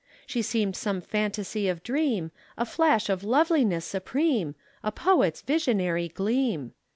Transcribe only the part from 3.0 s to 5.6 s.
of loveliness supreme, A poet's